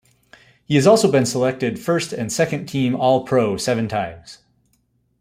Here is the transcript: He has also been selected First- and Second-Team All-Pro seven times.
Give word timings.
He 0.65 0.73
has 0.77 0.87
also 0.87 1.11
been 1.11 1.27
selected 1.27 1.77
First- 1.77 2.11
and 2.11 2.33
Second-Team 2.33 2.95
All-Pro 2.95 3.55
seven 3.57 3.87
times. 3.87 4.39